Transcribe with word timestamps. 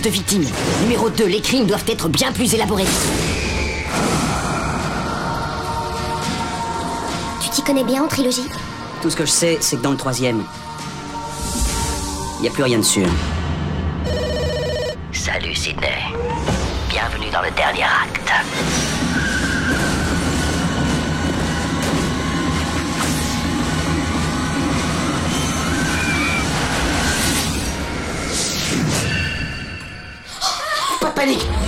plus 0.00 0.10
de 0.10 0.14
victimes. 0.14 0.46
Numéro 0.82 1.10
2, 1.10 1.26
les 1.26 1.40
crimes 1.40 1.66
doivent 1.66 1.84
être 1.88 2.08
bien 2.08 2.32
plus 2.32 2.54
élaborés. 2.54 2.84
Tu 7.42 7.50
t'y 7.50 7.62
connais 7.62 7.84
bien 7.84 8.04
en 8.04 8.08
trilogie 8.08 8.48
Tout 9.02 9.10
ce 9.10 9.16
que 9.16 9.24
je 9.24 9.30
sais, 9.30 9.58
c'est 9.60 9.76
que 9.76 9.82
dans 9.82 9.90
le 9.90 9.96
troisième, 9.96 10.42
il 12.38 12.42
n'y 12.42 12.48
a 12.48 12.50
plus 12.50 12.62
rien 12.62 12.78
de 12.78 12.84
sûr. 12.84 13.06
Salut 15.12 15.54
Sydney. 15.54 16.14
Bienvenue 16.88 17.30
dans 17.30 17.42
le 17.42 17.50
dernier 17.50 17.84
acte. 17.84 18.19
Pas 31.00 31.26
de 31.26 31.59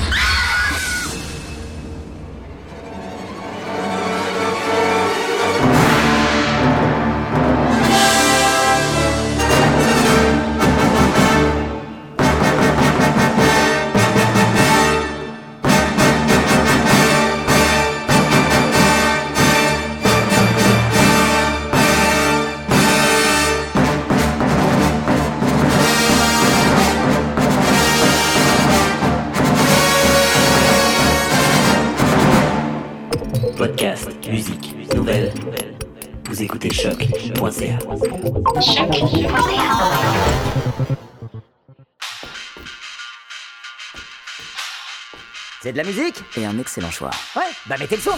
C'est 45.72 45.78
de 45.78 45.87
la 45.87 45.91
musique 45.91 46.22
Et 46.37 46.44
un 46.44 46.59
excellent 46.59 46.91
choix. 46.91 47.10
Ouais, 47.34 47.43
bah 47.66 47.77
mettez 47.78 47.97
le 47.97 48.03
son 48.03 48.10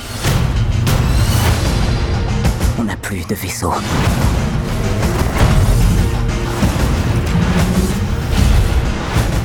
On 2.78 2.82
n'a 2.82 2.96
plus 2.96 3.24
de 3.28 3.34
vaisseau. 3.36 3.72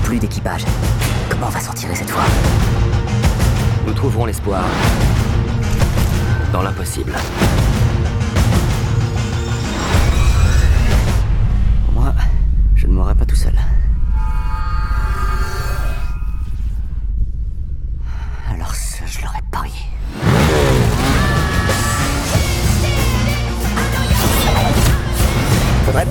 Plus 0.04 0.18
d'équipage. 0.18 0.64
Comment 1.30 1.48
on 1.48 1.52
va 1.52 1.60
s'en 1.60 1.74
tirer 1.74 1.96
cette 1.96 2.10
fois? 2.10 2.24
Nous 3.86 3.94
trouverons 3.94 4.26
l'espoir. 4.26 4.64
Dans 6.52 6.64
l'impossible. 6.64 7.14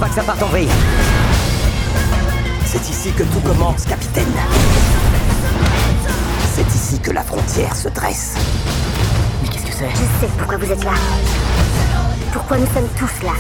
Pas 0.09 0.15
que 0.15 0.15
ça 0.15 0.23
parte 0.23 0.43
en 0.43 0.47
vrille. 0.47 0.69
C'est 2.65 2.89
ici 2.89 3.13
que 3.13 3.23
tout 3.25 3.41
commence, 3.41 3.85
capitaine. 3.85 4.33
C'est 6.55 6.67
ici 6.75 6.99
que 7.01 7.11
la 7.11 7.23
frontière 7.23 7.75
se 7.75 7.89
dresse. 7.89 8.35
Mais 9.43 9.49
qu'est-ce 9.49 9.67
que 9.67 9.73
c'est? 9.73 9.91
Je 9.91 9.97
sais 9.97 10.33
pourquoi 10.37 10.59
vous 10.59 10.71
êtes 10.71 10.85
là. 10.85 10.93
Pourquoi 12.33 12.59
nous 12.59 12.67
sommes 12.67 12.89
tous 12.97 13.25
là. 13.25 13.33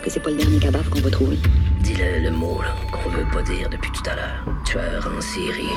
Pense 0.00 0.06
que 0.06 0.10
c'est 0.10 0.20
pas 0.20 0.30
le 0.30 0.36
dernier 0.36 0.58
cadavre 0.58 0.88
qu'on 0.88 1.00
va 1.00 1.10
trouver. 1.10 1.38
Dis-le 1.80 2.20
le 2.20 2.30
mot 2.30 2.60
là, 2.62 2.74
qu'on 2.90 3.10
veut 3.10 3.26
pas 3.32 3.42
dire 3.42 3.68
depuis 3.68 3.90
tout 3.90 4.02
à 4.10 4.14
l'heure. 4.14 4.44
Tueur 4.64 5.10
en 5.16 5.20
série. 5.20 5.68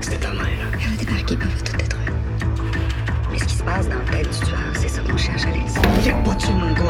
C'était 0.00 0.18
ta 0.18 0.30
mère. 0.32 0.44
Elle 0.80 0.92
a 0.92 0.96
débarqué, 0.96 1.36
puis 1.36 1.48
elle 1.50 1.56
va 1.56 1.62
tout 1.64 1.76
détruire. 1.76 2.12
Mais 3.32 3.38
ce 3.38 3.44
qui 3.44 3.54
se 3.54 3.62
passe 3.62 3.88
dans 3.88 3.98
la 3.98 4.04
tête 4.04 4.30
du 4.30 4.46
tueur, 4.46 4.58
c'est 4.74 4.88
ça 4.88 5.02
qu'on 5.02 5.16
cherche, 5.16 5.44
Alex. 5.44 5.74
Il 6.04 6.10
a 6.10 6.14
pas 6.14 6.34
tué 6.34 6.52
mon 6.52 6.72
gars. 6.72 6.86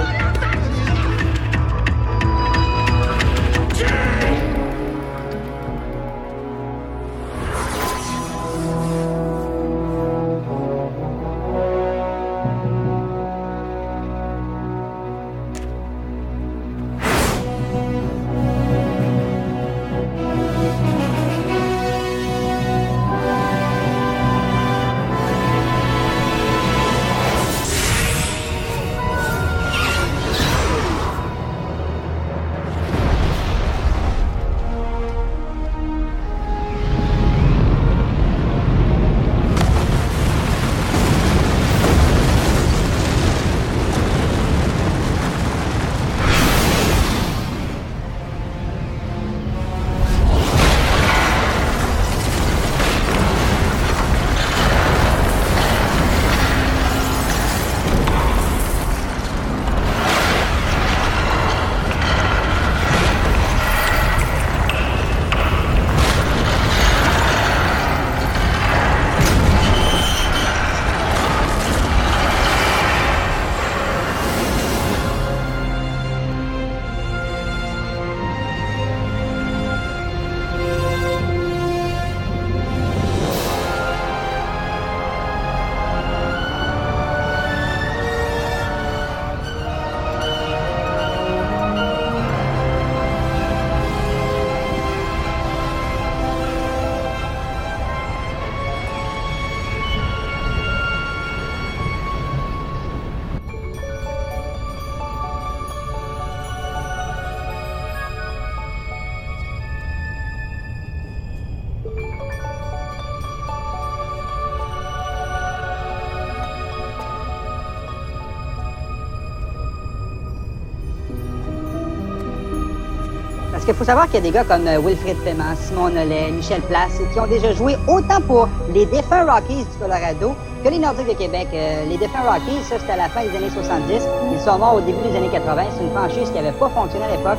Qu'il 123.66 123.74
faut 123.74 123.84
savoir 123.84 124.06
qu'il 124.06 124.14
y 124.14 124.18
a 124.18 124.20
des 124.20 124.30
gars 124.30 124.44
comme 124.44 124.66
euh, 124.68 124.78
Wilfrid 124.78 125.16
Paiement, 125.24 125.56
Simon 125.60 125.90
Nollet, 125.90 126.30
Michel 126.30 126.60
Place, 126.62 127.00
qui 127.12 127.18
ont 127.18 127.26
déjà 127.26 127.52
joué 127.52 127.76
autant 127.88 128.20
pour 128.20 128.48
les 128.72 128.86
défunts 128.86 129.24
Rockies 129.24 129.64
du 129.64 129.78
Colorado 129.80 130.36
que 130.62 130.68
les 130.68 130.78
Nordiques 130.78 131.08
de 131.08 131.14
Québec. 131.14 131.48
Euh, 131.52 131.84
les 131.86 131.96
défunts 131.96 132.22
Rockies, 132.22 132.62
ça 132.62 132.78
c'était 132.78 132.92
à 132.92 132.96
la 132.96 133.08
fin 133.08 133.22
des 133.24 133.36
années 133.36 133.50
70. 133.50 134.02
Ils 134.32 134.40
sont 134.40 134.58
morts 134.58 134.76
au 134.76 134.80
début 134.80 135.02
des 135.10 135.16
années 135.16 135.30
80. 135.30 135.62
C'est 135.76 135.82
une 135.82 135.90
franchise 135.90 136.30
qui 136.30 136.34
n'avait 136.34 136.56
pas 136.56 136.68
fonctionné 136.68 137.06
à 137.06 137.16
l'époque. 137.16 137.38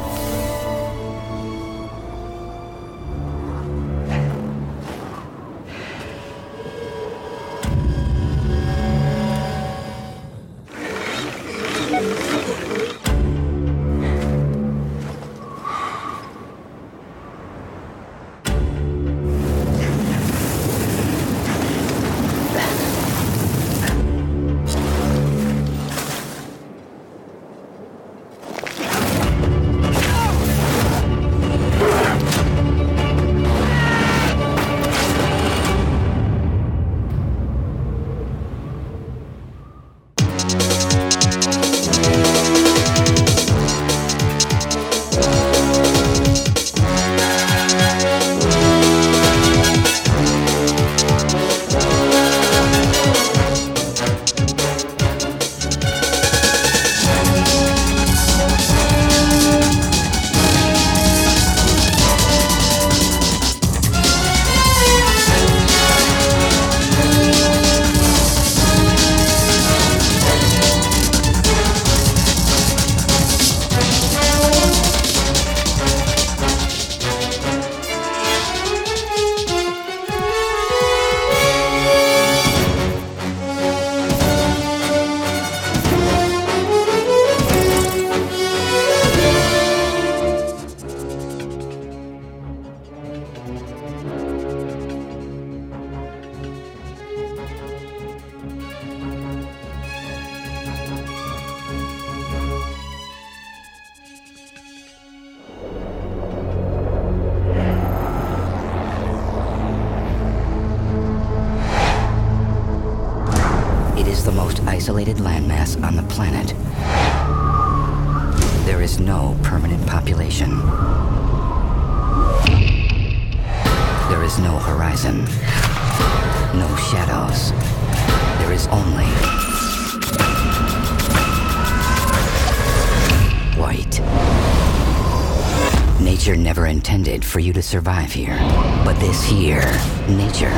To 137.58 137.64
survive 137.64 138.14
here. 138.14 138.38
But 138.86 139.00
this 139.00 139.24
here, 139.24 139.66
nature, 140.08 140.54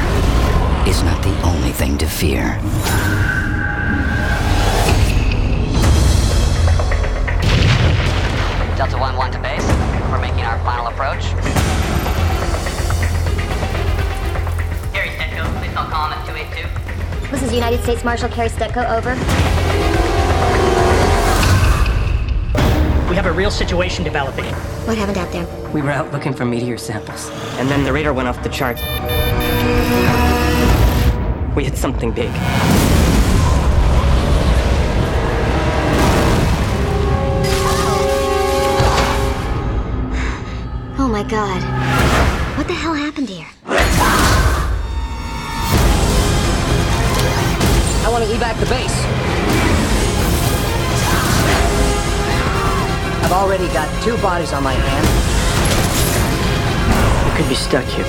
is 0.85 1.01
not 1.03 1.23
the 1.23 1.33
only 1.43 1.71
thing 1.71 1.97
to 1.97 2.05
fear. 2.05 2.59
Delta 8.75 8.97
1 8.97 9.15
1 9.15 9.31
to 9.31 9.39
base. 9.39 9.65
We're 10.11 10.19
making 10.19 10.41
our 10.41 10.59
final 10.65 10.87
approach. 10.87 11.23
Harry 14.91 15.11
Stetco, 15.11 15.57
please 15.61 15.73
call 15.73 15.87
column 15.87 16.11
at 16.11 16.25
282. 16.27 17.31
This 17.31 17.43
is 17.43 17.53
United 17.53 17.81
States 17.81 18.03
Marshal 18.03 18.27
Carrie 18.27 18.49
Stetko, 18.49 18.91
over. 18.91 19.58
We 23.09 23.15
have 23.15 23.25
a 23.25 23.31
real 23.31 23.49
situation 23.49 24.03
developing. 24.03 24.45
What 24.85 24.95
happened 24.95 25.17
out 25.17 25.31
there? 25.31 25.47
We 25.73 25.81
were 25.81 25.89
out 25.89 26.11
looking 26.11 26.31
for 26.31 26.45
meteor 26.45 26.77
samples. 26.77 27.31
And 27.57 27.67
then 27.67 27.83
the 27.83 27.91
radar 27.91 28.13
went 28.13 28.27
off 28.27 28.43
the 28.43 28.49
charts. 28.49 28.83
We 31.55 31.63
hit 31.63 31.75
something 31.75 32.11
big. 32.11 32.29
Oh 40.99 41.09
my 41.11 41.23
god. 41.23 41.63
What 42.59 42.67
the 42.67 42.73
hell 42.73 42.93
happened 42.93 43.29
here? 43.29 43.47
I 48.05 48.09
want 48.11 48.23
to 48.23 48.29
evac 48.29 48.59
the 48.59 48.67
base. 48.67 49.78
I've 53.21 53.31
already 53.31 53.67
got 53.67 53.87
two 54.03 54.17
bodies 54.17 54.53
on 54.53 54.63
my 54.63 54.73
hand. 54.73 55.05
We 57.25 57.37
could 57.37 57.49
be 57.49 57.55
stuck 57.55 57.85
here. 57.85 58.05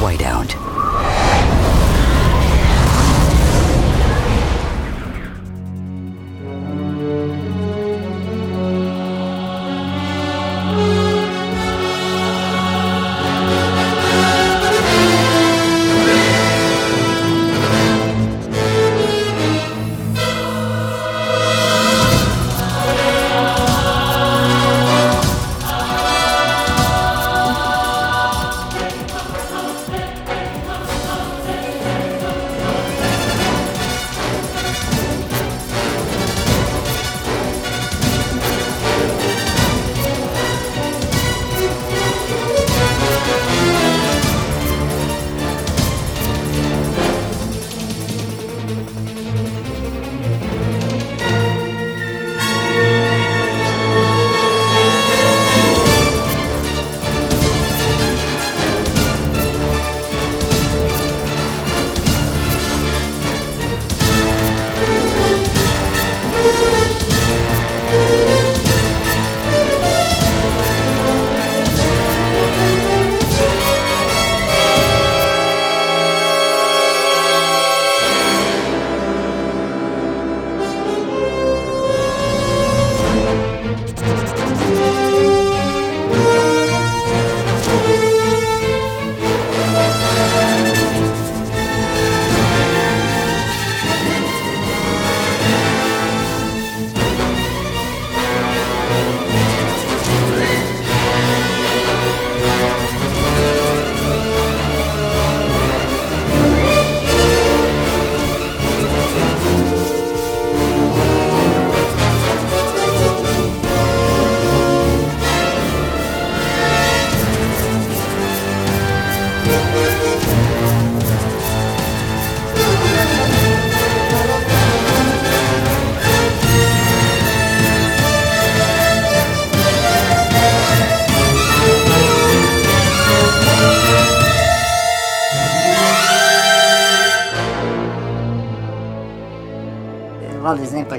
Whiteout. 0.00 0.63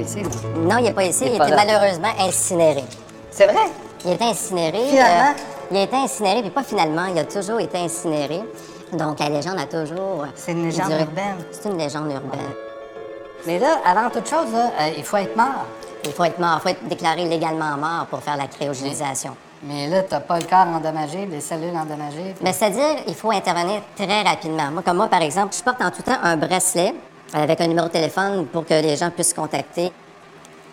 Ici. 0.06 0.22
Non, 0.56 0.78
il 0.78 0.84
n'est 0.84 0.92
pas 0.92 1.04
ici. 1.04 1.24
Il 1.26 1.32
Il, 1.32 1.36
était 1.36 1.50
là. 1.50 1.56
malheureusement 1.64 2.12
incinéré. 2.20 2.84
C'est 3.30 3.46
vrai? 3.46 3.66
Il 4.04 4.12
est 4.12 4.22
incinéré. 4.22 4.78
Finalement? 4.88 5.30
euh, 5.30 5.42
il 5.70 5.76
a 5.78 5.82
été 5.82 5.96
incinéré, 5.96 6.40
puis 6.42 6.50
pas 6.50 6.62
finalement, 6.62 7.06
il 7.06 7.18
a 7.18 7.24
toujours 7.24 7.60
été 7.60 7.78
incinéré. 7.78 8.40
Donc, 8.92 9.18
la 9.18 9.28
légende 9.28 9.58
a 9.58 9.66
toujours. 9.66 10.22
euh, 10.22 10.26
C'est 10.36 10.52
une 10.52 10.64
légende 10.64 10.88
duré. 10.88 11.00
urbaine. 11.02 11.36
C'est 11.50 11.68
une 11.68 11.76
légende 11.78 12.10
urbaine. 12.12 12.52
Mais 13.46 13.58
là, 13.58 13.78
avant 13.84 14.08
toute 14.10 14.28
chose, 14.28 14.52
là, 14.52 14.70
euh, 14.80 14.90
il 14.96 15.04
faut 15.04 15.16
être 15.16 15.36
mort. 15.36 15.66
Il 16.04 16.12
faut 16.12 16.24
être 16.24 16.38
mort, 16.38 16.58
il 16.58 16.62
faut 16.62 16.68
être 16.68 16.86
déclaré 16.88 17.24
légalement 17.24 17.76
mort 17.76 18.06
pour 18.08 18.20
faire 18.22 18.36
la 18.36 18.46
cryogénisation. 18.46 19.36
Mais 19.64 19.88
là, 19.88 20.02
t'as 20.02 20.20
pas 20.20 20.38
le 20.38 20.44
corps 20.44 20.66
endommagé, 20.68 21.26
les 21.26 21.40
cellules 21.40 21.76
endommagées. 21.76 22.34
Mais 22.42 22.52
c'est-à-dire, 22.52 23.02
il 23.08 23.14
faut 23.14 23.32
intervenir 23.32 23.80
très 23.96 24.22
rapidement. 24.22 24.70
Moi, 24.70 24.82
comme 24.84 24.98
moi, 24.98 25.08
par 25.08 25.22
exemple, 25.22 25.54
je 25.56 25.62
porte 25.64 25.80
en 25.82 25.90
tout 25.90 26.02
temps 26.02 26.18
un 26.22 26.36
bracelet 26.36 26.94
avec 27.32 27.60
un 27.60 27.66
numéro 27.66 27.86
de 27.86 27.92
téléphone 27.92 28.46
pour 28.46 28.64
que 28.64 28.74
les 28.74 28.96
gens 28.96 29.10
puissent 29.10 29.34
contacter. 29.34 29.92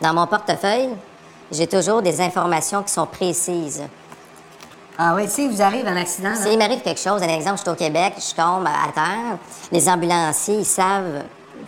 Dans 0.02 0.14
mon 0.14 0.28
portefeuille, 0.28 0.90
j'ai 1.52 1.68
toujours 1.68 2.02
des 2.02 2.20
informations 2.22 2.84
qui 2.84 2.92
sont 2.92 3.06
précises. 3.06 3.84
Ah 4.98 5.14
oui, 5.16 5.28
si 5.28 5.48
vous 5.48 5.62
arrive 5.62 5.88
un 5.88 5.98
accident, 5.98 6.36
S'il 6.36 6.58
m'arrive 6.58 6.82
quelque 6.82 7.00
chose, 7.00 7.22
un 7.24 7.28
exemple, 7.28 7.58
je 7.58 7.62
suis 7.62 7.72
au 7.72 7.76
Québec, 7.76 8.14
je 8.18 8.36
tombe 8.36 8.68
à 8.68 8.92
terre, 8.94 9.38
les 9.72 9.90
ambulanciers, 9.90 10.60
ils 10.60 10.66
savent 10.66 11.24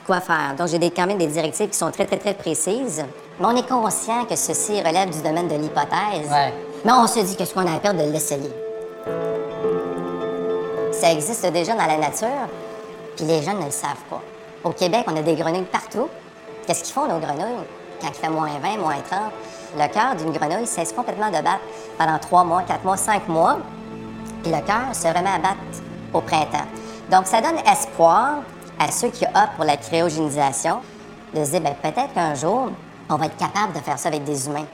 quoi 0.05 0.21
faire. 0.21 0.53
Donc, 0.57 0.67
j'ai 0.67 0.79
quand 0.91 1.07
même 1.07 1.17
des 1.17 1.27
directives 1.27 1.69
qui 1.69 1.77
sont 1.77 1.89
très, 1.89 2.05
très, 2.05 2.17
très 2.17 2.35
précises. 2.35 3.03
Mais 3.39 3.45
on 3.45 3.55
est 3.55 3.67
conscient 3.67 4.25
que 4.25 4.35
ceci 4.35 4.79
relève 4.79 5.09
du 5.09 5.21
domaine 5.21 5.47
de 5.47 5.55
l'hypothèse. 5.55 6.29
Ouais. 6.29 6.53
Mais 6.85 6.91
on 6.91 7.07
se 7.07 7.19
dit 7.19 7.35
que 7.35 7.45
ce 7.45 7.53
qu'on 7.53 7.65
a 7.65 7.75
à 7.75 7.79
perdre 7.79 8.05
de 8.05 8.11
l'essayer. 8.11 8.51
Ça 10.91 11.11
existe 11.11 11.45
déjà 11.51 11.73
dans 11.73 11.85
la 11.85 11.97
nature, 11.97 12.47
puis 13.15 13.25
les 13.25 13.41
gens 13.41 13.53
ne 13.53 13.65
le 13.65 13.71
savent 13.71 14.05
pas. 14.09 14.21
Au 14.65 14.71
Québec, 14.71 15.05
on 15.07 15.15
a 15.15 15.21
des 15.21 15.35
grenouilles 15.35 15.61
partout. 15.71 16.09
Qu'est-ce 16.65 16.83
qu'ils 16.83 16.93
font, 16.93 17.07
nos 17.07 17.19
grenouilles? 17.19 17.63
Quand 18.01 18.07
il 18.07 18.13
fait 18.15 18.29
moins 18.29 18.49
20, 18.61 18.77
moins 18.79 18.95
30, 19.09 19.19
le 19.77 19.87
cœur 19.93 20.15
d'une 20.15 20.31
grenouille 20.31 20.65
cesse 20.65 20.91
complètement 20.91 21.27
de 21.27 21.33
battre 21.35 21.61
pendant 21.99 22.17
3 22.17 22.43
mois, 22.43 22.63
4 22.63 22.83
mois, 22.83 22.97
5 22.97 23.27
mois, 23.27 23.59
puis 24.41 24.51
le 24.51 24.59
cœur 24.61 24.93
se 24.93 25.07
remet 25.07 25.29
à 25.29 25.37
battre 25.37 25.59
au 26.13 26.19
printemps. 26.21 26.65
Donc, 27.11 27.27
ça 27.27 27.41
donne 27.41 27.59
espoir 27.71 28.39
à 28.79 28.91
ceux 28.91 29.09
qui 29.09 29.23
optent 29.25 29.55
pour 29.55 29.65
la 29.65 29.77
cryogénisation 29.77 30.79
de 31.35 31.43
se 31.43 31.51
dire, 31.51 31.61
ben, 31.61 31.75
peut-être 31.81 32.13
qu'un 32.13 32.33
jour, 32.33 32.69
on 33.09 33.15
va 33.17 33.27
être 33.27 33.37
capable 33.37 33.73
de 33.73 33.79
faire 33.79 33.99
ça 33.99 34.09
avec 34.09 34.23
des 34.23 34.47
humains. 34.47 34.65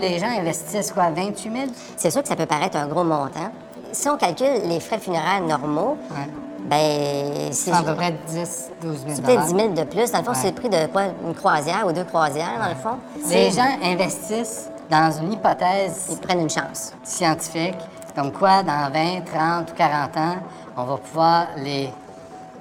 les 0.00 0.18
gens 0.18 0.28
investissent 0.38 0.92
quoi, 0.92 1.08
28 1.08 1.50
000? 1.50 1.64
C'est 1.96 2.10
sûr 2.10 2.20
que 2.20 2.28
ça 2.28 2.36
peut 2.36 2.44
paraître 2.44 2.76
un 2.76 2.86
gros 2.88 3.04
montant. 3.04 3.50
Si 3.92 4.06
on 4.06 4.18
calcule 4.18 4.68
les 4.68 4.80
frais 4.80 4.98
funéraires 4.98 5.40
normaux, 5.40 5.96
Ouais. 6.10 6.28
Ben, 6.64 7.52
c'est 7.52 7.72
à 7.72 7.82
peu 7.82 7.94
près 7.94 8.14
10, 8.28 8.70
12 8.82 8.98
000 9.00 9.12
c'est 9.14 9.22
peut-être 9.22 9.44
10 9.46 9.54
000 9.54 9.68
de 9.74 9.82
plus. 9.84 10.10
Dans 10.10 10.18
le 10.18 10.24
fond, 10.24 10.30
Ouais. 10.30 10.36
c'est 10.40 10.48
le 10.48 10.54
prix 10.54 10.68
de 10.68 10.86
quoi? 10.86 11.02
Une 11.26 11.34
croisière 11.34 11.86
ou 11.86 11.92
deux 11.92 12.04
croisières, 12.04 12.58
dans 12.58 12.68
le 12.68 12.74
fond? 12.74 12.98
Les 13.28 13.50
gens 13.50 13.68
investissent 13.82 14.70
dans 14.90 15.10
une 15.20 15.32
hypothèse 15.34 16.06
Ils 16.10 16.18
prennent 16.18 16.40
une 16.40 16.50
chance. 16.50 16.92
scientifique, 17.02 17.76
comme 18.16 18.32
quoi 18.32 18.62
dans 18.62 18.90
20, 18.92 19.20
30 19.24 19.70
ou 19.70 19.74
40 19.74 20.16
ans, 20.16 20.36
on 20.76 20.84
va 20.84 20.96
pouvoir 20.96 21.46
les 21.56 21.90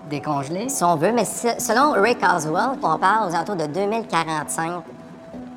décongeler. 0.10 0.68
si 0.70 0.84
on 0.84 0.96
veut, 0.98 1.12
mais 1.14 1.26
se- 1.26 1.60
selon 1.60 1.94
Ray 1.94 2.16
Carswell, 2.18 2.78
on 2.84 2.98
parle 2.98 3.30
aux 3.30 3.36
alentours 3.36 3.56
de 3.56 3.68
2045, 3.68 4.84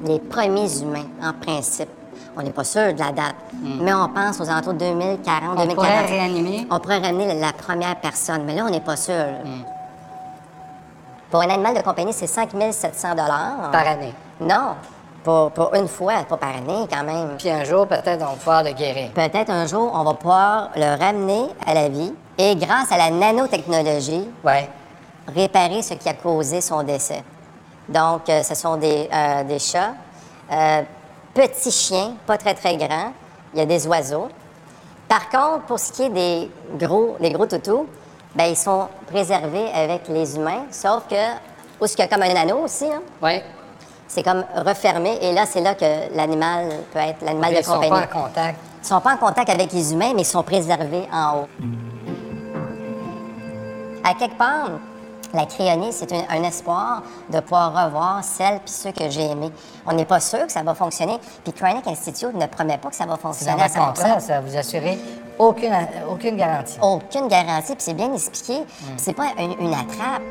les 0.04 0.18
premiers 0.20 0.80
humains, 0.82 1.06
en 1.22 1.32
principe. 1.32 1.88
On 2.36 2.42
n'est 2.42 2.50
pas 2.50 2.64
sûr 2.64 2.92
de 2.92 2.98
la 2.98 3.12
date, 3.12 3.34
mais 3.62 3.94
on 3.94 4.08
pense 4.08 4.38
aux 4.40 4.48
alentours 4.50 4.74
de 4.74 4.78
2040, 4.80 5.42
Hmm. 5.42 5.50
On 5.52 5.54
2045. 5.64 5.74
pourrait 5.74 6.04
réanimer. 6.06 6.66
On 6.70 6.78
pourrait 6.80 6.98
ramener 6.98 7.34
la 7.34 7.52
première 7.52 7.96
personne, 7.96 8.42
mais 8.44 8.54
là, 8.54 8.64
on 8.66 8.70
n'est 8.70 8.80
pas 8.80 8.96
sûr. 8.96 9.14
Hmm. 9.44 9.62
Pour 11.30 11.40
un 11.40 11.48
animal 11.50 11.74
de 11.74 11.80
compagnie, 11.82 12.12
c'est 12.12 12.26
5 12.26 12.50
700 12.70 13.14
Par 13.72 13.86
année. 13.86 14.14
Non, 14.40 14.74
pour, 15.24 15.50
pour 15.50 15.74
une 15.74 15.88
fois, 15.88 16.22
pas 16.28 16.36
par 16.36 16.50
année 16.50 16.86
quand 16.90 17.02
même. 17.04 17.30
Puis 17.38 17.50
un 17.50 17.64
jour, 17.64 17.86
peut-être, 17.86 18.22
on 18.22 18.32
va 18.32 18.36
pouvoir 18.36 18.62
le 18.62 18.72
guérir. 18.72 19.10
Peut-être 19.12 19.50
un 19.50 19.66
jour, 19.66 19.90
on 19.92 20.04
va 20.04 20.14
pouvoir 20.14 20.68
le 20.76 20.96
ramener 20.98 21.46
à 21.66 21.74
la 21.74 21.88
vie 21.88 22.12
et 22.38 22.54
grâce 22.54 22.92
à 22.92 22.98
la 22.98 23.10
nanotechnologie, 23.10 24.28
Ouais. 24.44 24.68
réparer 25.34 25.82
ce 25.82 25.94
qui 25.94 26.08
a 26.08 26.14
causé 26.14 26.60
son 26.60 26.82
décès. 26.82 27.24
Donc, 27.88 28.28
euh, 28.28 28.42
ce 28.42 28.54
sont 28.54 28.76
des, 28.76 29.08
euh, 29.12 29.42
des 29.44 29.58
chats, 29.58 29.94
euh, 30.52 30.82
petits 31.36 31.70
chiens, 31.70 32.14
pas 32.26 32.36
très, 32.38 32.54
très 32.54 32.76
grands. 32.76 33.12
Il 33.52 33.58
y 33.58 33.62
a 33.62 33.66
des 33.66 33.86
oiseaux. 33.86 34.28
Par 35.08 35.28
contre, 35.28 35.66
pour 35.66 35.78
ce 35.78 35.92
qui 35.92 36.02
est 36.04 36.08
des 36.10 36.50
gros, 36.78 37.16
des 37.20 37.30
gros 37.30 37.46
toutous, 37.46 37.86
ben, 38.34 38.44
ils 38.46 38.56
sont 38.56 38.88
préservés 39.06 39.68
avec 39.72 40.08
les 40.08 40.36
humains, 40.36 40.64
sauf 40.70 41.04
que, 41.08 41.14
où 41.80 41.86
ce 41.86 41.94
qu'il 41.94 42.04
y 42.04 42.08
a 42.08 42.08
comme 42.08 42.22
un 42.22 42.34
anneau 42.34 42.58
aussi, 42.64 42.86
hein, 42.86 43.00
Ouais. 43.22 43.42
c'est 44.08 44.22
comme 44.22 44.44
refermé, 44.66 45.16
et 45.22 45.32
là, 45.32 45.46
c'est 45.46 45.60
là 45.60 45.74
que 45.74 46.14
l'animal 46.14 46.68
peut 46.92 46.98
être 46.98 47.22
l'animal 47.22 47.52
de 47.54 47.58
Ils 47.58 47.64
sont 47.64 47.72
compagnie. 47.74 47.90
pas 48.06 48.18
en 48.18 48.22
contact. 48.24 48.58
Ils 48.82 48.86
sont 48.86 49.00
pas 49.00 49.14
en 49.14 49.16
contact 49.16 49.48
avec 49.50 49.72
les 49.72 49.92
humains, 49.92 50.12
mais 50.14 50.22
ils 50.22 50.26
sont 50.26 50.42
préservés 50.42 51.08
en 51.12 51.38
haut. 51.42 51.48
À 54.04 54.14
quelque 54.14 54.36
part, 54.36 54.70
la 55.36 55.46
cryonie, 55.46 55.92
c'est 55.92 56.12
un, 56.12 56.24
un 56.28 56.42
espoir 56.42 57.02
de 57.30 57.40
pouvoir 57.40 57.86
revoir 57.86 58.24
celles 58.24 58.60
puis 58.60 58.72
ceux 58.72 58.92
que 58.92 59.08
j'ai 59.10 59.30
aimés. 59.30 59.52
On 59.86 59.92
n'est 59.92 60.04
pas 60.04 60.20
sûr 60.20 60.46
que 60.46 60.52
ça 60.52 60.62
va 60.62 60.74
fonctionner. 60.74 61.18
Puis 61.44 61.52
Chronic 61.52 61.86
Institute 61.86 62.34
ne 62.34 62.46
promet 62.46 62.78
pas 62.78 62.88
que 62.88 62.96
ça 62.96 63.06
va 63.06 63.16
fonctionner 63.16 63.62
à 63.62 63.66
le 63.68 63.72
100%. 63.72 63.86
contrat, 63.86 64.20
ça 64.20 64.40
vous 64.40 64.56
assurez 64.56 64.98
aucune, 65.38 65.72
aucune 66.10 66.36
garantie. 66.36 66.78
Aucune 66.80 67.28
garantie, 67.28 67.74
puis 67.74 67.82
c'est 67.84 67.94
bien 67.94 68.12
expliqué. 68.12 68.64
C'est 68.96 69.12
pas 69.12 69.32
une, 69.38 69.52
une 69.60 69.74
attrape. 69.74 70.22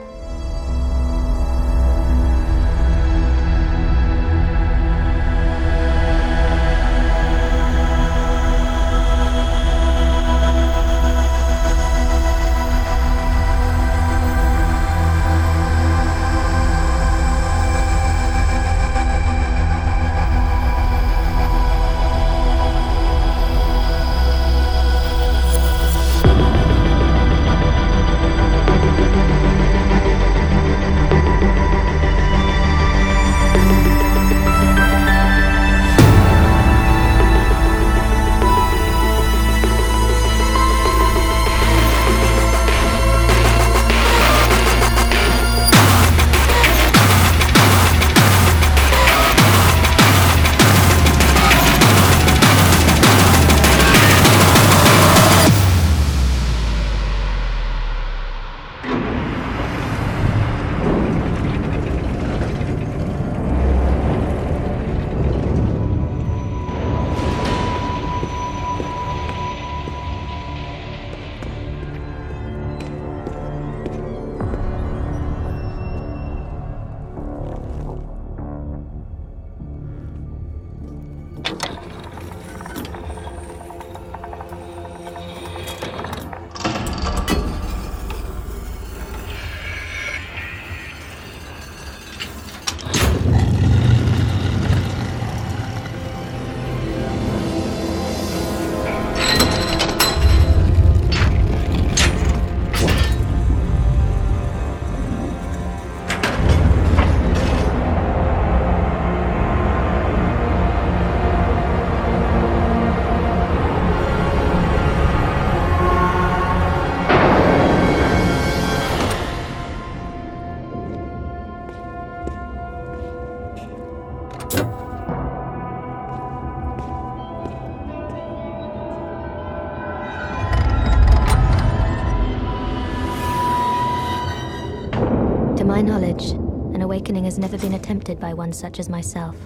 Awakening 137.15 137.31
has 137.31 137.39
never 137.39 137.57
been 137.57 137.75
attempted 137.75 138.19
by 138.19 138.33
one 138.33 138.51
such 138.51 138.77
as 138.77 138.89
myself. 138.89 139.37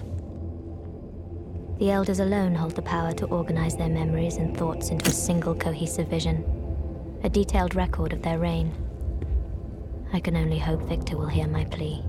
The 1.78 1.92
Elders 1.92 2.18
alone 2.18 2.52
hold 2.52 2.74
the 2.74 2.82
power 2.82 3.12
to 3.12 3.26
organize 3.26 3.76
their 3.76 3.88
memories 3.88 4.38
and 4.38 4.56
thoughts 4.56 4.88
into 4.88 5.08
a 5.08 5.12
single 5.12 5.54
cohesive 5.54 6.08
vision, 6.08 6.44
a 7.22 7.28
detailed 7.28 7.76
record 7.76 8.12
of 8.12 8.22
their 8.22 8.40
reign. 8.40 8.74
I 10.12 10.18
can 10.18 10.36
only 10.36 10.58
hope 10.58 10.82
Victor 10.82 11.16
will 11.16 11.28
hear 11.28 11.46
my 11.46 11.64
plea. 11.64 12.02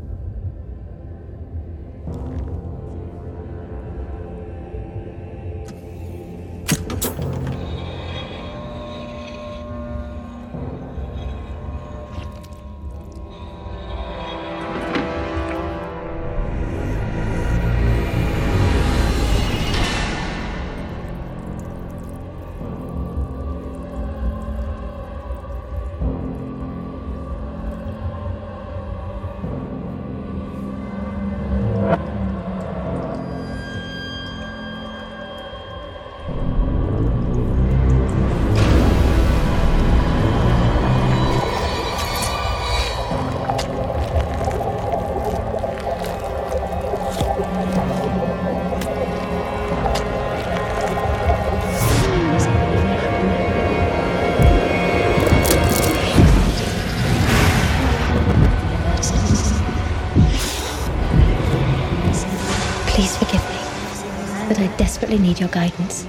Desperately 65.12 65.28
need 65.28 65.40
your 65.40 65.50
guidance. 65.50 66.08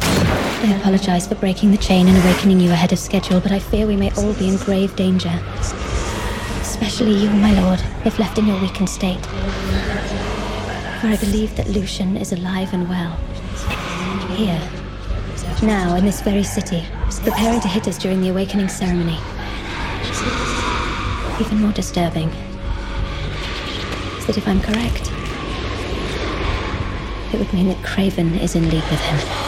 I 0.00 0.76
apologize 0.78 1.26
for 1.26 1.36
breaking 1.36 1.70
the 1.70 1.78
chain 1.78 2.06
and 2.06 2.16
awakening 2.18 2.60
you 2.60 2.70
ahead 2.70 2.92
of 2.92 2.98
schedule, 2.98 3.40
but 3.40 3.50
I 3.50 3.58
fear 3.58 3.86
we 3.86 3.96
may 3.96 4.10
all 4.12 4.34
be 4.34 4.48
in 4.48 4.56
grave 4.56 4.94
danger. 4.94 5.32
Especially 6.60 7.14
you, 7.14 7.30
my 7.30 7.58
lord, 7.62 7.82
if 8.04 8.18
left 8.18 8.38
in 8.38 8.46
your 8.46 8.60
weakened 8.60 8.90
state. 8.90 9.24
For 11.00 11.08
I 11.08 11.16
believe 11.18 11.56
that 11.56 11.68
Lucian 11.68 12.16
is 12.16 12.32
alive 12.32 12.74
and 12.74 12.88
well. 12.88 13.16
Here. 14.36 14.60
Now, 15.62 15.96
in 15.96 16.04
this 16.04 16.20
very 16.20 16.44
city, 16.44 16.84
preparing 17.22 17.60
to 17.60 17.68
hit 17.68 17.88
us 17.88 17.96
during 17.96 18.20
the 18.20 18.28
awakening 18.28 18.68
ceremony. 18.68 19.18
Even 21.40 21.62
more 21.62 21.72
disturbing 21.72 22.28
is 24.18 24.26
that 24.26 24.36
if 24.36 24.46
I'm 24.46 24.60
correct, 24.60 25.10
it 27.36 27.40
would 27.40 27.52
mean 27.52 27.68
that 27.68 27.82
Craven 27.84 28.34
is 28.36 28.54
in 28.54 28.70
league 28.70 28.82
with 28.84 29.00
him. 29.00 29.45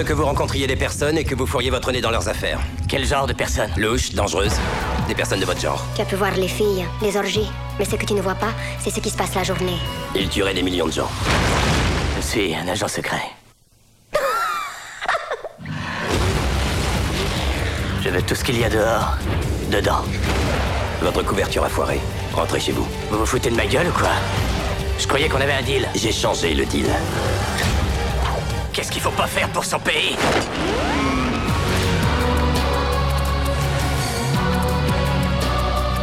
Veux 0.00 0.06
que 0.06 0.12
vous 0.14 0.24
rencontriez 0.24 0.66
des 0.66 0.76
personnes 0.76 1.18
et 1.18 1.24
que 1.24 1.34
vous 1.34 1.44
fourriez 1.46 1.68
votre 1.68 1.92
nez 1.92 2.00
dans 2.00 2.10
leurs 2.10 2.26
affaires. 2.26 2.58
Quel 2.88 3.04
genre 3.04 3.26
de 3.26 3.34
personnes? 3.34 3.70
Louches, 3.76 4.14
dangereuses, 4.14 4.58
des 5.08 5.14
personnes 5.14 5.40
de 5.40 5.44
votre 5.44 5.60
genre. 5.60 5.84
Tu 5.94 6.00
as 6.00 6.06
pu 6.06 6.14
voir 6.14 6.34
les 6.36 6.48
filles, 6.48 6.86
les 7.02 7.18
orgies. 7.18 7.50
Mais 7.78 7.84
ce 7.84 7.96
que 7.96 8.06
tu 8.06 8.14
ne 8.14 8.22
vois 8.22 8.34
pas, 8.34 8.54
c'est 8.78 8.88
ce 8.88 8.98
qui 9.00 9.10
se 9.10 9.16
passe 9.18 9.34
la 9.34 9.42
journée. 9.42 9.76
Ils 10.14 10.30
tueraient 10.30 10.54
des 10.54 10.62
millions 10.62 10.86
de 10.86 10.92
gens. 10.92 11.10
Je 12.16 12.22
suis 12.22 12.54
un 12.54 12.66
agent 12.66 12.88
secret. 12.88 13.20
Je 18.02 18.08
veux 18.08 18.22
tout 18.22 18.34
ce 18.34 18.42
qu'il 18.42 18.58
y 18.58 18.64
a 18.64 18.70
dehors, 18.70 19.18
dedans. 19.70 20.02
Votre 21.02 21.22
couverture 21.22 21.64
a 21.64 21.68
foiré. 21.68 22.00
Rentrez 22.32 22.60
chez 22.60 22.72
vous. 22.72 22.88
Vous 23.10 23.18
vous 23.18 23.26
foutez 23.26 23.50
de 23.50 23.56
ma 23.56 23.66
gueule 23.66 23.88
ou 23.88 23.92
quoi? 23.92 24.12
Je 24.98 25.06
croyais 25.06 25.28
qu'on 25.28 25.42
avait 25.42 25.52
un 25.52 25.62
deal. 25.62 25.86
J'ai 25.94 26.12
changé 26.12 26.54
le 26.54 26.64
deal. 26.64 26.86
Qu'est-ce 28.72 28.92
qu'il 28.92 29.02
faut 29.02 29.10
pas 29.10 29.26
faire 29.26 29.48
pour 29.48 29.64
son 29.64 29.80
pays 29.80 30.16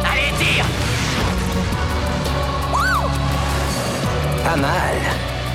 Allez, 0.04 0.32
tire 0.38 0.66
Pas 4.44 4.56
mal. 4.56 4.96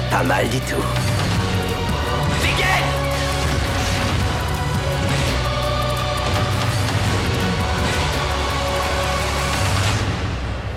Pas 0.10 0.23
mal 0.23 0.49
du 0.49 0.60
tout. 0.60 0.84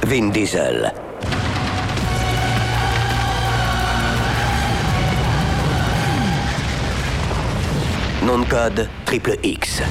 Vin 0.06 0.30
Diesel. 0.30 0.92
Nom 8.26 8.40
de 8.40 8.48
code 8.50 8.88
triple 9.04 9.38
X. 9.44 9.82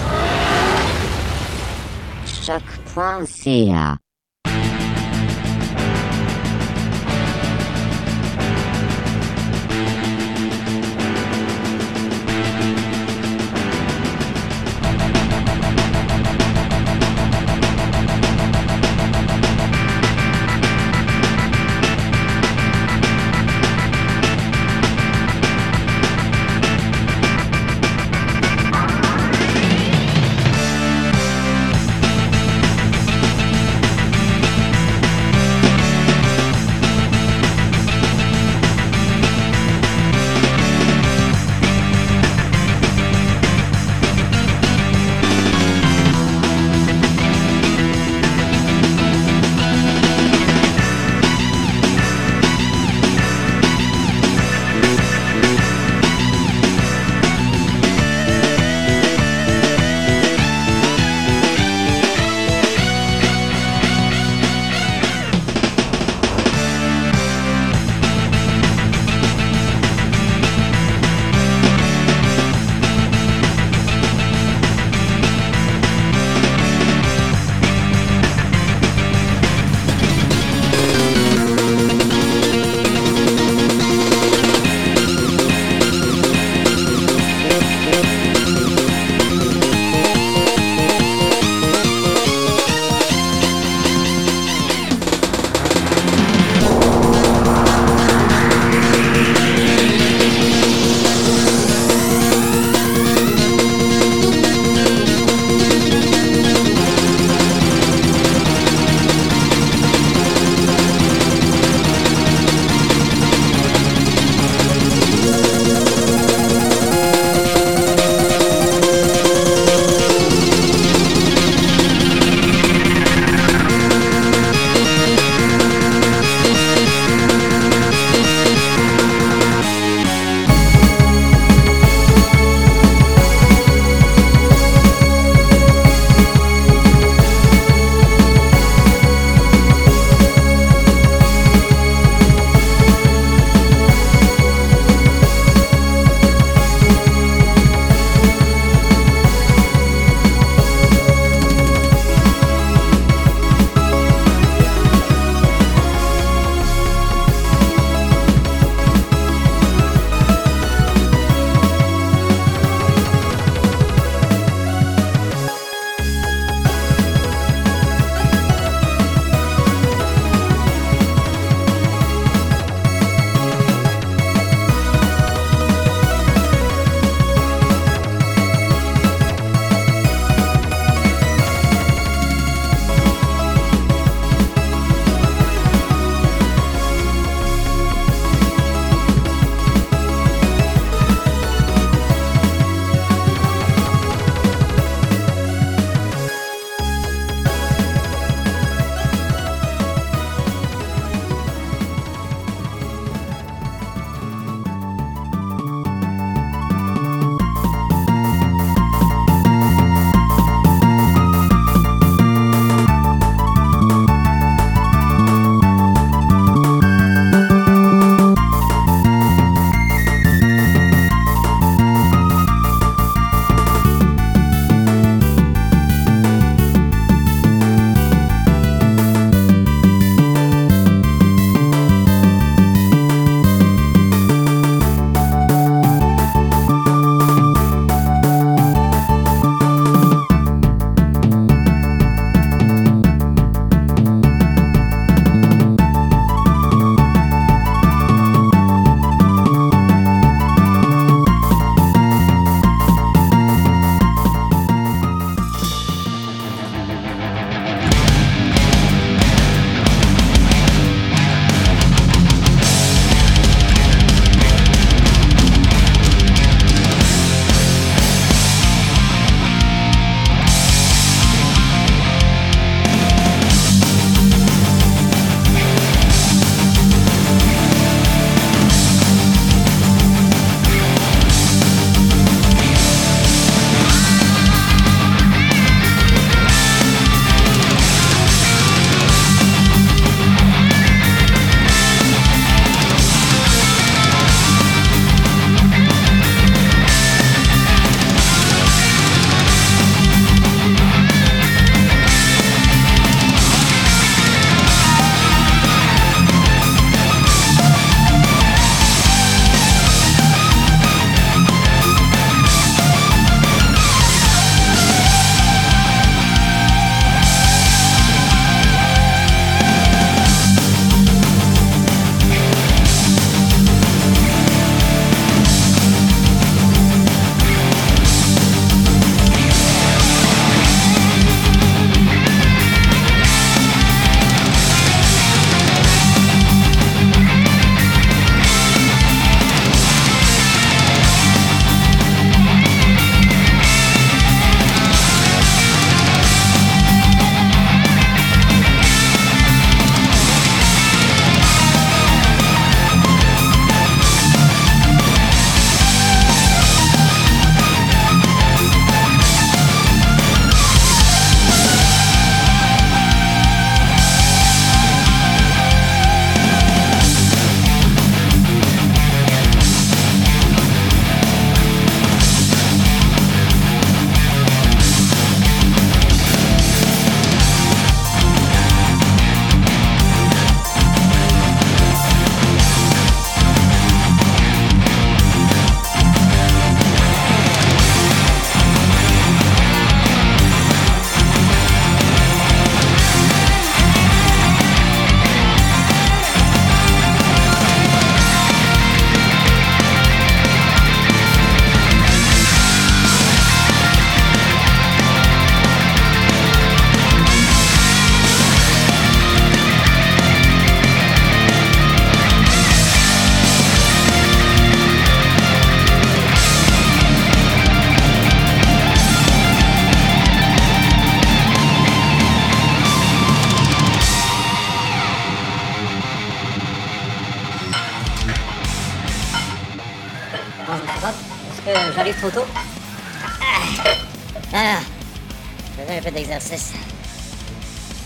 Choc.ca 2.43 4.04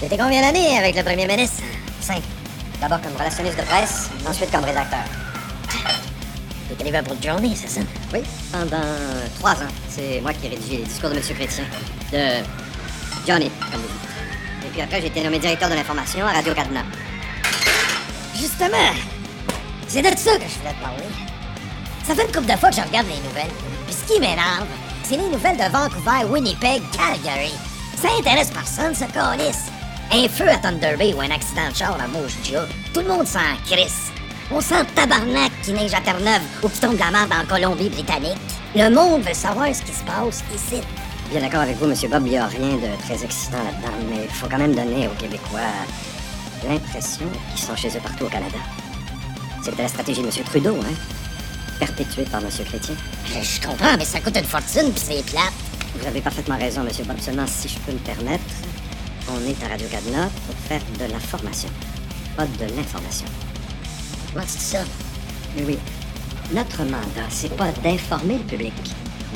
T'étais 0.10 0.24
combien 0.24 0.42
d'années 0.42 0.76
avec 0.76 0.96
le 0.96 1.04
premier 1.04 1.28
ministre? 1.28 1.62
Cinq. 2.02 2.24
D'abord 2.82 3.00
comme 3.00 3.16
relationniste 3.16 3.60
de 3.60 3.62
presse, 3.62 4.10
ensuite 4.28 4.50
comme 4.50 4.64
rédacteur. 4.64 5.04
T'étais 6.68 6.84
Liverpool 6.84 7.18
Journey, 7.22 7.56
c'est 7.56 7.70
ça? 7.70 7.82
Oui, 8.12 8.22
pendant 8.52 8.82
trois 9.38 9.52
ans. 9.52 9.72
C'est 9.88 10.20
moi 10.22 10.34
qui 10.34 10.48
ai 10.48 10.50
rédigé 10.50 10.78
les 10.78 10.86
discours 10.86 11.12
de 11.12 11.16
M. 11.16 11.22
Chrétien. 11.22 11.64
De 12.12 12.44
Johnny, 13.28 13.52
comme 13.72 13.82
vous 13.82 13.88
dites. 13.88 14.66
Et 14.66 14.70
puis 14.72 14.82
après, 14.82 15.00
j'ai 15.00 15.08
été 15.08 15.22
nommé 15.22 15.38
directeur 15.38 15.70
de 15.70 15.76
l'information 15.76 16.26
à 16.26 16.32
Radio 16.32 16.56
Cadena. 16.56 16.82
Justement, 18.36 18.78
c'est 19.88 20.02
de 20.02 20.08
ça 20.08 20.38
que 20.38 20.44
je 20.50 20.58
voulais 20.58 20.74
te 20.74 20.82
parler. 20.82 21.04
Ça 22.08 22.16
fait 22.16 22.26
une 22.26 22.32
couple 22.32 22.52
de 22.52 22.58
fois 22.58 22.72
que 22.72 22.78
je 22.78 22.82
regarde 22.82 23.06
les 23.10 23.30
nouvelles. 23.30 23.54
Puis 23.86 23.96
ce 23.96 24.12
qui 24.12 24.20
m'énerve, 24.20 24.66
c'est 25.04 25.18
les 25.18 25.30
nouvelles 25.30 25.58
de 25.58 25.72
Vancouver, 25.72 26.26
Winnipeg, 26.32 26.82
Calgary. 26.98 27.54
Ça 28.02 28.08
intéresse 28.18 28.50
personne, 28.50 28.96
ce 28.96 29.06
calice. 29.06 29.66
Un 30.12 30.28
feu 30.28 30.50
à 30.50 30.58
Thunder 30.58 30.96
Bay 30.98 31.14
ou 31.14 31.22
un 31.22 31.30
accident 31.30 31.70
de 31.70 31.76
char 31.76 31.96
à 32.02 32.08
Moose-Jaw, 32.08 32.66
tout 32.94 33.02
le 33.02 33.08
monde 33.08 33.28
s'en 33.28 33.40
crisse. 33.66 34.12
On 34.50 34.60
sent 34.60 34.84
tabarnak 34.96 35.52
qui 35.62 35.72
neige 35.72 35.94
à 35.94 36.02
Terre-Neuve 36.02 36.42
ou 36.64 36.70
qui 36.70 36.80
tombe 36.80 36.96
de 36.96 37.00
la 37.00 37.12
merde 37.12 37.32
en 37.32 37.46
Colombie-Britannique. 37.46 38.40
Le 38.76 38.90
monde 38.90 39.22
veut 39.22 39.36
savoir 39.36 39.68
ce 39.68 39.84
qui 39.84 39.94
se 39.94 40.04
passe 40.04 40.44
ici. 40.56 40.82
Bien 41.30 41.42
d'accord 41.42 41.62
avec 41.62 41.78
vous, 41.78 41.86
M. 41.86 41.94
Bob, 42.10 42.26
il 42.26 42.32
n'y 42.32 42.38
a 42.40 42.48
rien 42.48 42.76
de 42.78 43.02
très 43.04 43.24
excitant 43.24 43.58
là-dedans, 43.58 43.98
mais 44.10 44.24
il 44.24 44.34
faut 44.34 44.48
quand 44.50 44.58
même 44.58 44.74
donner 44.74 45.08
aux 45.08 45.22
Québécois 45.22 45.60
l'impression 46.68 47.28
qu'ils 47.52 47.64
sont 47.64 47.76
chez 47.76 47.90
eux 47.90 48.02
partout 48.02 48.26
au 48.26 48.30
Canada. 48.30 48.58
C'était 49.64 49.84
la 49.84 49.90
stratégie 49.90 50.22
de 50.22 50.28
M. 50.28 50.34
Trudeau, 50.44 50.76
hein? 50.82 50.94
Perpétuée 51.80 52.24
par 52.24 52.42
M. 52.42 52.50
Chrétien. 52.50 52.96
Je 53.28 53.62
comprends, 53.62 53.96
mais 53.96 54.06
ça 54.06 54.20
coûte 54.22 54.36
une 54.36 54.44
fortune, 54.44 54.92
puis 54.92 55.04
c'est 55.06 55.24
plate. 55.24 55.54
Vous 55.96 56.08
avez 56.08 56.22
parfaitement 56.22 56.58
raison, 56.58 56.82
M. 56.82 56.90
Bob. 57.06 57.20
Seulement, 57.20 57.46
si 57.46 57.70
je 57.70 57.78
peux 57.80 57.92
me 57.92 58.00
permettre, 58.00 58.44
on 59.32 59.48
est 59.48 59.64
à 59.64 59.70
Radio-Canada 59.70 60.30
pour 60.46 60.56
faire 60.56 60.82
de 61.00 61.12
la 61.12 61.20
formation, 61.20 61.70
pas 62.36 62.46
de 62.46 62.76
l'information. 62.76 63.28
Dis 64.36 64.48
ça? 64.48 64.84
Oui, 65.58 65.64
oui. 65.68 65.78
Notre 66.54 66.84
mandat, 66.84 67.28
c'est 67.30 67.56
pas 67.56 67.72
d'informer 67.84 68.38
le 68.38 68.44
public, 68.44 68.74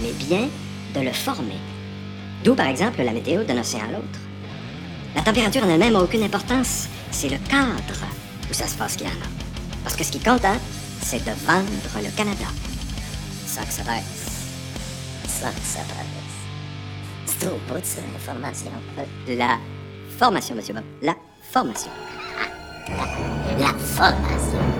mais 0.01 0.11
bien 0.13 0.47
de 0.95 1.01
le 1.01 1.11
former. 1.11 1.59
D'où, 2.43 2.55
par 2.55 2.67
exemple, 2.67 3.01
la 3.01 3.11
météo 3.11 3.43
d'un 3.43 3.59
océan 3.59 3.81
à 3.81 3.91
l'autre. 3.91 4.19
La 5.15 5.21
température 5.21 5.63
en 5.63 5.69
elle-même 5.69 5.93
n'a 5.93 6.01
aucune 6.01 6.23
importance. 6.23 6.87
C'est 7.11 7.29
le 7.29 7.37
cadre 7.37 8.01
où 8.49 8.53
ça 8.53 8.67
se 8.67 8.75
passe 8.75 8.95
qui 8.95 9.05
en 9.05 9.09
a. 9.09 9.29
Parce 9.83 9.95
que 9.95 10.03
ce 10.03 10.11
qui 10.11 10.19
compte, 10.19 10.43
hein, 10.43 10.57
c'est 11.01 11.23
de 11.23 11.31
vendre 11.45 11.69
le 12.01 12.09
Canada. 12.15 12.45
Ça 13.45 13.63
que 13.63 13.73
ça 13.73 13.83
baisse. 13.83 14.49
Ça 15.27 15.49
que 15.49 15.65
ça 15.65 15.79
baisse. 15.79 16.23
C'est 17.25 17.39
trop 17.39 17.59
beau 17.67 17.79
de 17.79 17.85
ça, 17.85 18.01
l'information. 18.11 18.71
La 19.27 19.57
formation, 20.23 20.55
monsieur 20.55 20.73
Bob. 20.73 20.85
La 21.01 21.17
formation. 21.41 21.91
La, 22.87 23.67
la 23.67 23.73
formation. 23.73 24.72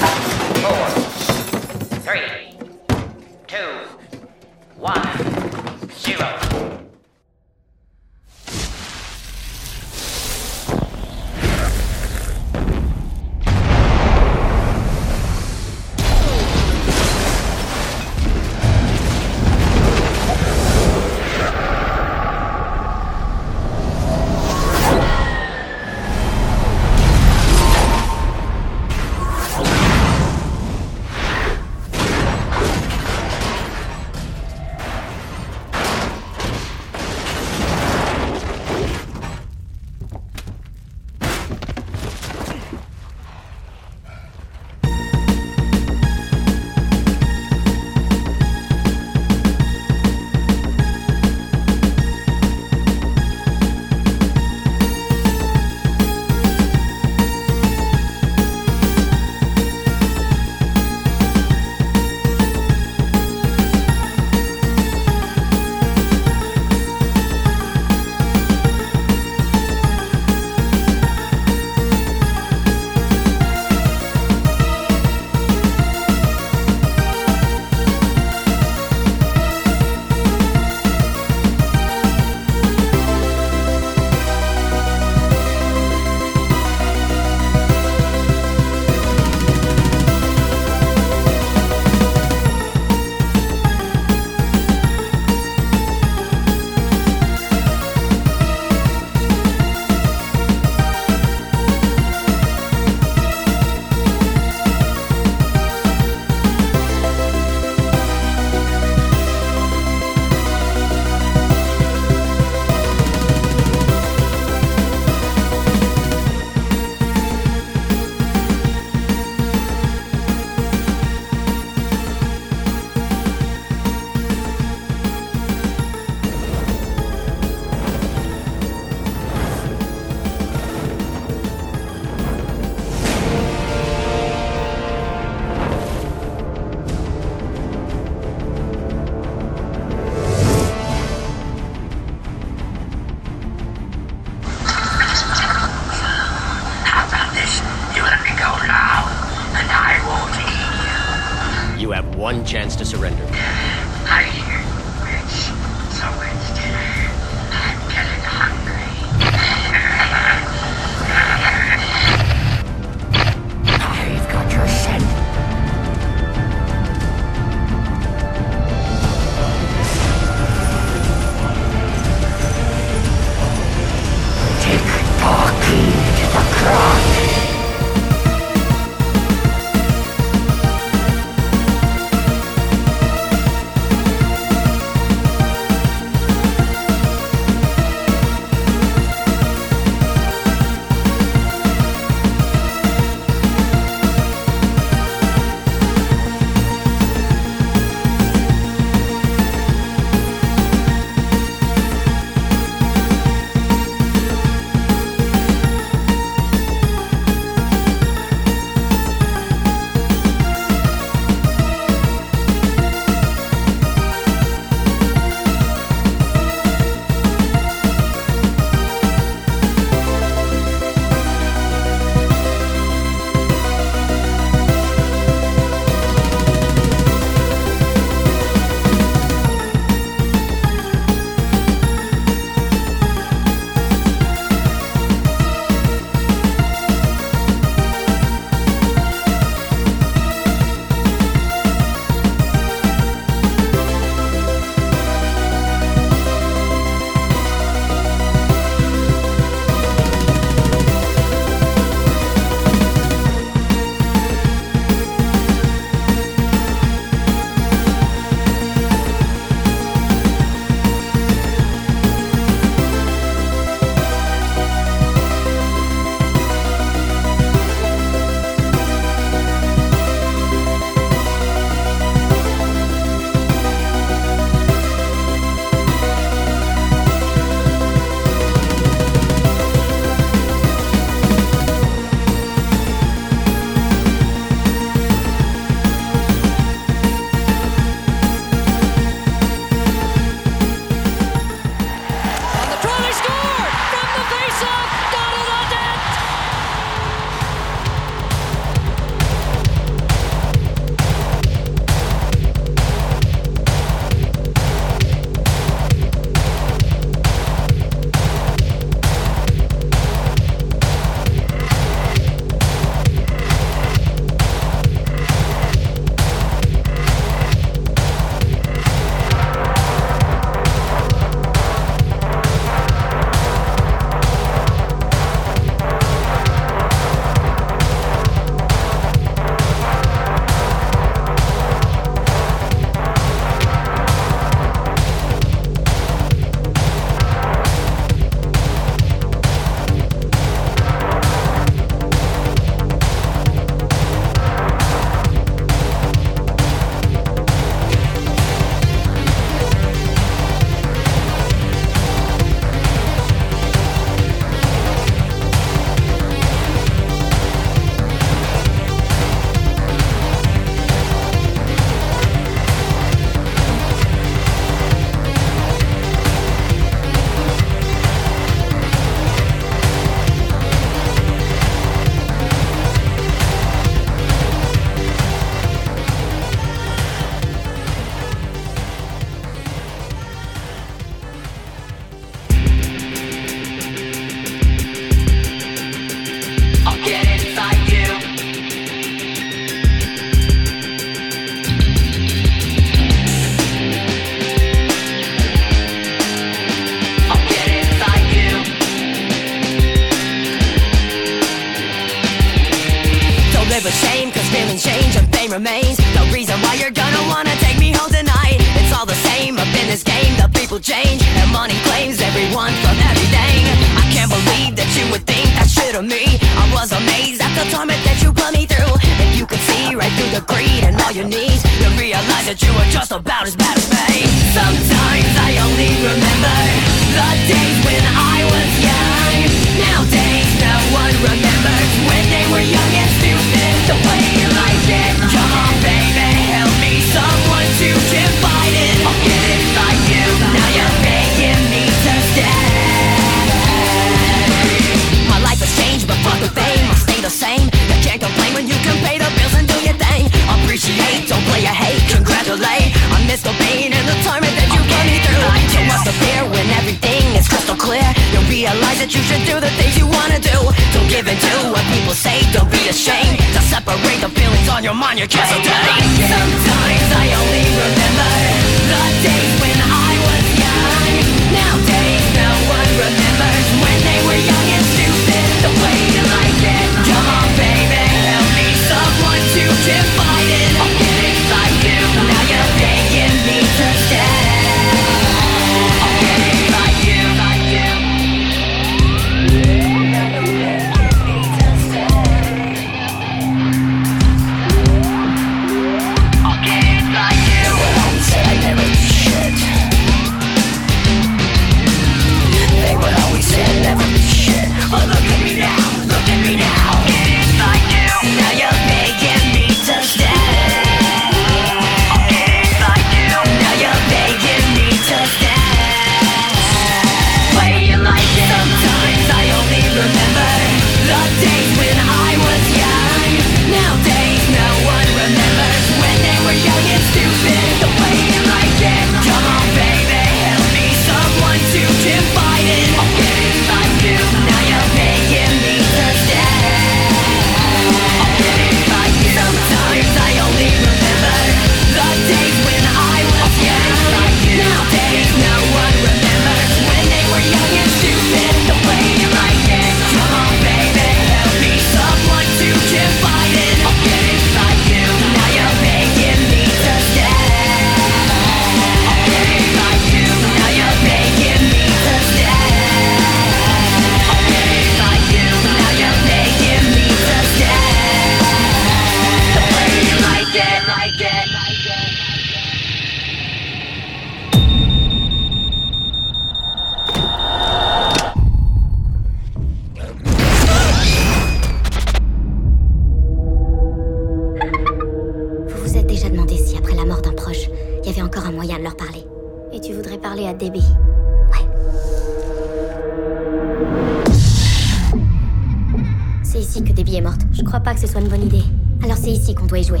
Ici 596.68 596.84
que 596.84 596.92
Debbie 596.92 597.16
est 597.16 597.22
morte. 597.22 597.40
Je 597.52 597.62
crois 597.62 597.80
pas 597.80 597.94
que 597.94 598.00
ce 598.00 598.06
soit 598.06 598.20
une 598.20 598.28
bonne 598.28 598.44
idée. 598.44 598.62
Alors 599.02 599.16
c'est 599.16 599.30
ici 599.30 599.54
qu'on 599.54 599.64
doit 599.64 599.78
y 599.78 599.84
jouer. 599.84 600.00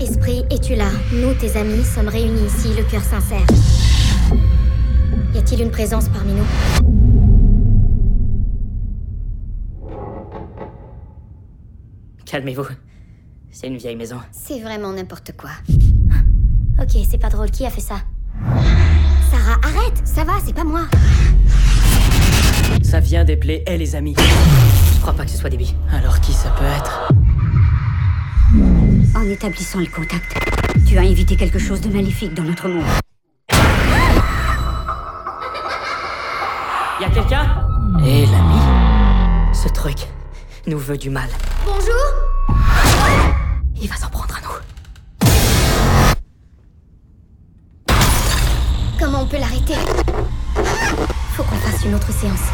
Esprit, 0.00 0.42
es-tu 0.50 0.74
là? 0.74 0.88
Nous, 1.12 1.32
tes 1.34 1.56
amis, 1.56 1.84
sommes 1.84 2.08
réunis 2.08 2.46
ici, 2.46 2.68
le 2.76 2.82
cœur 2.84 3.02
sincère. 3.02 3.46
Y 5.32 5.38
a-t-il 5.38 5.62
une 5.62 5.70
présence 5.70 6.08
parmi 6.08 6.32
nous? 6.32 6.46
Calmez-vous. 12.24 12.66
C'est 13.52 13.68
une 13.68 13.76
vieille 13.76 13.96
maison. 13.96 14.18
C'est 14.32 14.60
vraiment 14.60 14.92
n'importe 14.92 15.32
quoi. 15.36 15.50
Ok, 16.80 16.90
c'est 17.08 17.18
pas 17.18 17.28
drôle. 17.28 17.50
Qui 17.50 17.64
a 17.64 17.70
fait 17.70 17.80
ça? 17.80 18.00
Sarah, 19.30 19.58
arrête 19.62 20.02
Ça 20.04 20.24
va, 20.24 20.34
c'est 20.44 20.54
pas 20.54 20.64
moi. 20.64 20.82
Ça 22.82 23.00
vient 23.00 23.24
des 23.24 23.36
plaies 23.36 23.62
et 23.66 23.76
les 23.78 23.94
amis. 23.96 24.14
Je 24.94 25.00
crois 25.00 25.12
pas 25.12 25.24
que 25.24 25.30
ce 25.30 25.38
soit 25.38 25.50
Debbie. 25.50 25.74
Alors 25.92 26.20
qui 26.20 26.32
ça 26.32 26.50
peut 26.50 26.64
être? 26.64 27.08
En 29.14 29.22
établissant 29.28 29.80
le 29.80 29.86
contact, 29.86 30.34
tu 30.86 30.98
as 30.98 31.02
invité 31.02 31.36
quelque 31.36 31.58
chose 31.58 31.80
de 31.80 31.88
maléfique 31.88 32.34
dans 32.34 32.44
notre 32.44 32.68
monde. 32.68 32.84
Y 37.00 37.04
a 37.04 37.10
quelqu'un? 37.10 37.62
Et 38.04 38.24
l'ami 38.26 38.60
Ce 39.52 39.68
truc 39.68 39.98
nous 40.66 40.78
veut 40.78 40.96
du 40.96 41.10
mal. 41.10 41.28
Bonjour 41.64 41.94
Il 43.80 43.88
va 43.88 43.96
s'en 43.96 44.08
prendre 44.08 44.34
à 44.34 44.40
nous. 44.40 44.48
Comment 48.98 49.22
on 49.22 49.26
peut 49.26 49.38
l'arrêter? 49.38 49.74
Faut 51.36 51.42
qu'on 51.42 51.56
fasse 51.56 51.84
une 51.84 51.94
autre 51.94 52.10
séance. 52.14 52.48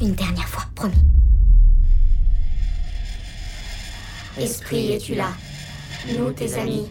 Une 0.00 0.14
dernière 0.14 0.46
fois, 0.46 0.62
promis. 0.76 0.94
Esprit, 4.38 4.92
es-tu 4.92 5.16
là? 5.16 5.30
Nous, 6.16 6.30
tes 6.30 6.54
amis, 6.54 6.86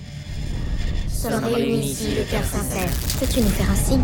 sommes 1.08 1.42
réunis 1.42 1.90
ici, 1.90 2.16
le 2.18 2.30
cœur 2.30 2.44
sincère. 2.44 2.90
Peux-tu 3.18 3.40
nous 3.40 3.48
faire 3.48 3.72
un 3.72 3.76
signe? 3.76 4.04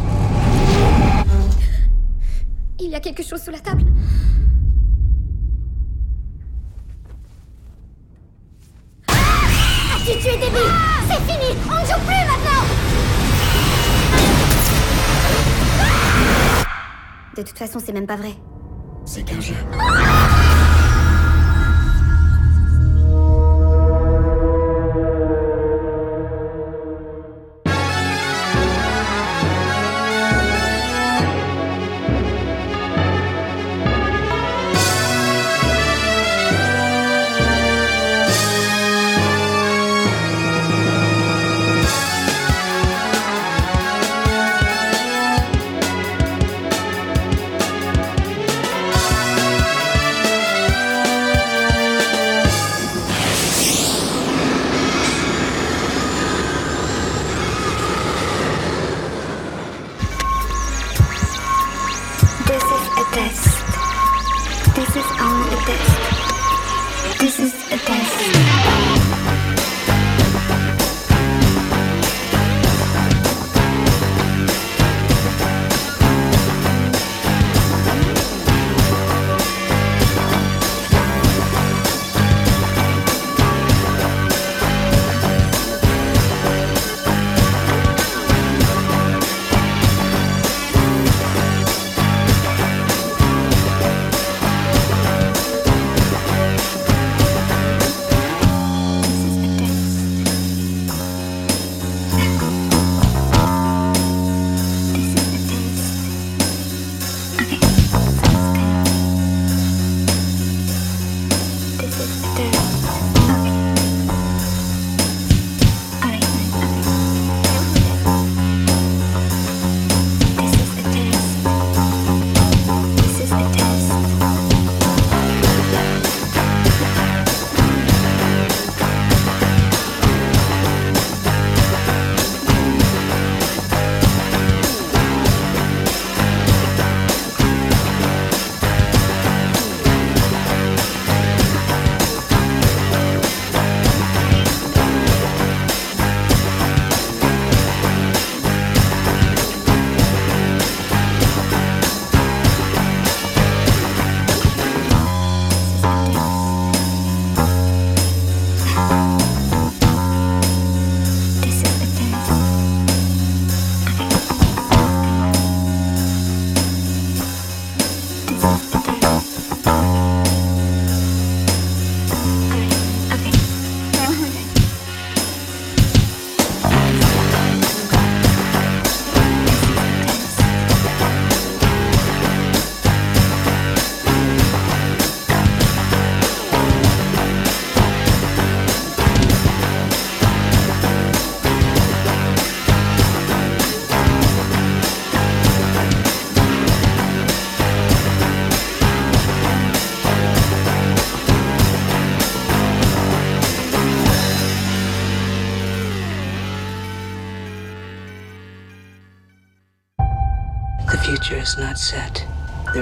Il 2.80 2.92
y 2.92 2.96
a 2.96 3.02
quelque 3.02 3.24
chose 3.24 3.42
sous 3.44 3.52
la 3.52 3.60
table. 3.60 3.84
As-tu 9.06 10.18
tué 10.18 10.38
Debbie? 10.38 10.72
C'est 11.10 11.22
fini 11.30 11.60
On 11.66 11.74
ne 11.74 11.86
joue 11.86 12.06
plus 12.06 12.24
maintenant 12.26 12.79
De 17.40 17.44
toute 17.46 17.58
façon, 17.58 17.80
c'est 17.80 17.94
même 17.94 18.06
pas 18.06 18.18
vrai. 18.18 18.34
C'est 19.06 19.24
qu'un 19.24 19.40
jeu. 19.40 19.54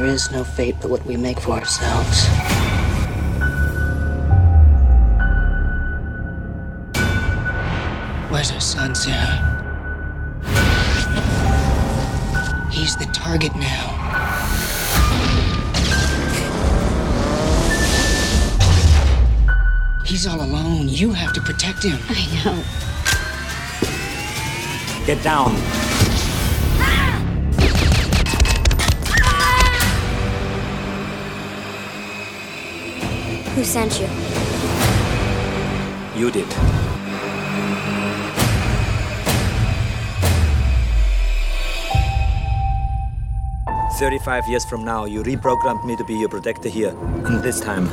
Is 0.07 0.31
no 0.31 0.43
fate 0.43 0.75
but 0.81 0.89
what 0.89 1.05
we 1.05 1.17
make 1.17 1.39
for 1.39 1.51
ourselves. 1.51 2.27
Where's 8.29 8.51
our 8.51 8.59
son, 8.61 8.95
Sarah? 8.95 9.55
He's 12.71 12.95
the 12.95 13.05
target 13.13 13.55
now. 13.55 13.93
He's 20.05 20.27
all 20.27 20.41
alone. 20.41 20.87
You 20.89 21.11
have 21.11 21.33
to 21.33 21.41
protect 21.41 21.83
him. 21.83 21.99
I 22.09 22.25
know. 22.43 22.63
Get 25.05 25.23
down. 25.23 25.86
Who 33.57 33.63
sent 33.63 33.99
you? 33.99 34.05
You 36.15 36.29
did. 36.29 36.45
Thirty-five 43.97 44.47
years 44.47 44.63
from 44.63 44.85
now, 44.85 45.05
you 45.05 45.23
reprogrammed 45.23 45.83
me 45.85 45.95
to 45.95 46.03
be 46.03 46.13
your 46.13 46.29
protector 46.29 46.69
here, 46.69 46.95
and 47.25 47.41
this 47.41 47.59
time, 47.59 47.89